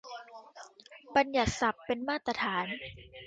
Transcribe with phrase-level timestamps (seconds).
[1.15, 2.65] บัญญัติศัพท์เป็นมาตรฐาน